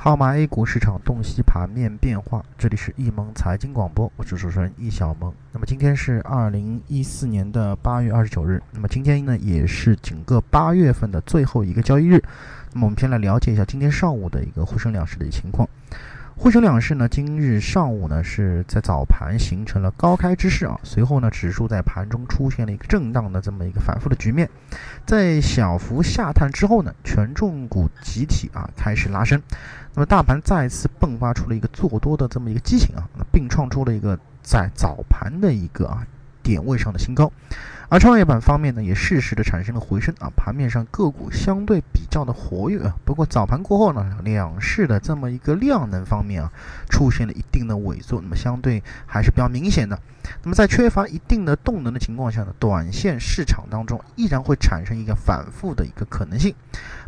[0.00, 5.34] 号码 A 股市场洞悉盘面变化，这里是易盟财经广播，我是主持人易小萌。
[5.50, 12.22] 那么今天是二零一四年的八月二十九日，那么今天呢也是整个八月份的最后一个交易日。
[12.72, 15.68] 那么我们先来了解一下今天上午的一个沪深两市的情况。
[16.40, 24.48] 沪深两市呢，今日上午呢是在早盘形成了高开之势啊，随后呢指数在盘中出现了一个震荡的这么一个反复的局面，
[25.04, 29.42] 在小幅下探之后呢，权重股集体啊开始拉升，
[29.94, 33.02] 那么大盘再次迸发出了一个做多的这么一个激情啊，
[33.32, 36.06] 并创出了一个在早盘的一个啊
[36.48, 37.30] 点位上的新高。
[37.90, 42.94] 而创业板方面呢，也适时的产生了回升啊，盘面上个股相对比较的活跃啊。
[43.04, 46.52] 不过早盘过后呢，两市的这么一个量能方面啊，
[46.90, 49.98] 出现了一定的萎缩，那么相对还是比较明显的。
[50.42, 56.54] 那么在缺乏一定的动能的情况下呢，短线市场当中依然会产生一个反复的一个可能性。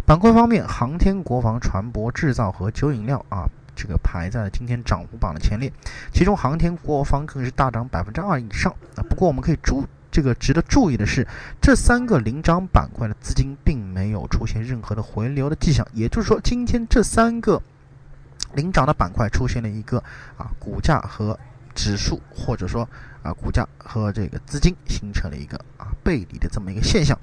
[0.06, 3.46] 板块方面，航天、国防、船舶、制造和酒饮料啊，
[3.80, 5.72] 这个排在了今天涨幅榜的前列，
[6.12, 9.00] 其中航天、国防更是大涨百分之二以上啊。
[9.08, 9.86] 不过我们可以注。
[10.12, 11.24] 这个值得注意的是，
[11.62, 17.62] 这三个领涨板块的资金并没有出现任何的回流的迹象，也就是说，今天这三个
[18.54, 19.98] 领涨的板块出现了一个
[20.36, 21.38] 啊股价和
[21.76, 22.88] 指数，或者说
[23.22, 27.18] 啊股价和这个资金形成了一个啊背离的这么一个现象。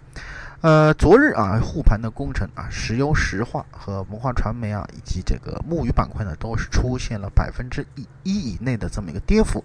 [0.62, 9.64] 呃，昨日啊，护盘的工程啊，石油石化和文化传媒啊，以及这个木鱼板块呢，都是出现了百分之一一以内的这么一个跌幅，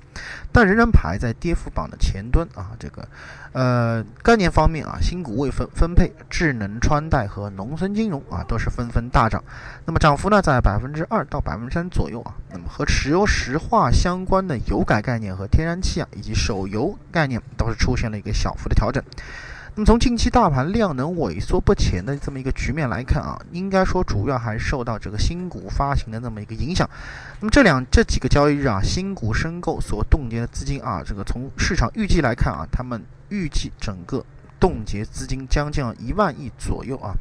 [0.52, 2.72] 但仍然排在跌幅榜的前端啊。
[2.78, 3.08] 这个
[3.52, 9.42] 呃概念方面啊，新股未分分配、智能穿戴和农村金融啊，都是纷纷大涨。
[9.86, 12.36] 那么涨幅呢，在百分之二到百分之三左右啊。
[12.50, 19.02] 那么和石油石化相关的油改概念和天然气啊，及手游概念，都是出现了一个小幅的调整。
[19.74, 26.86] 那么从近期大盘量能萎缩不前的这么一个局面来看啊，应该说主要还受到这个新股发行的这么一个影响。
[27.40, 34.22] 那么这两这几个交易日啊，新股申购所冻结的资金啊，这个从市场预计来看啊，他们预计整个
[34.60, 37.14] 冻结资金将近一万亿左右啊。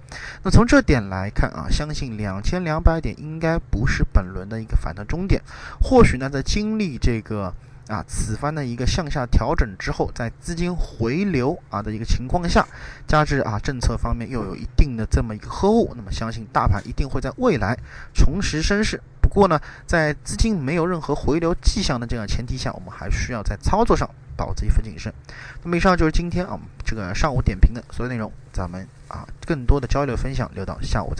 [0.44, 5.42] 那从这点来看啊，相信两千两百点应该不是本轮的一个反弹终点，
[5.82, 7.54] 或许呢，在经历这个。
[7.92, 12.66] 啊，此番的一个向下调整之后，在资金回流啊的一个情况下，
[13.06, 17.78] 加之啊政策方面又有一定的这么一个呵护，那么相信大盘一定会在未来
[18.14, 19.02] 重拾升势。
[19.22, 25.14] 不过呢，在资金没有任何回流迹象的这样前提下，我们还需要在操作上保持一份谨慎。
[25.62, 31.20] 那么以上就是今天啊这个上午点评的所有内容，咱们啊更多的交流分享留到下午再。